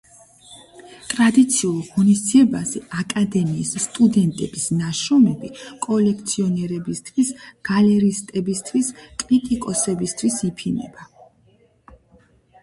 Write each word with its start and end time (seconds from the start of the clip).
ტრადიციულ 1.09 1.75
ღონისძიებაზე, 1.89 2.81
აკადემიის 3.01 3.73
სტუდენტების 3.83 4.65
ნაშრომები 4.79 5.51
კოლექციონერებისთვის, 5.89 7.31
გალერისტებისთვის, 7.71 8.91
კრიტიკოსებისთვის 9.27 10.43
იფინება. 10.51 11.09